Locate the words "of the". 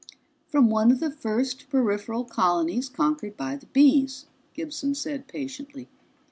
0.91-1.11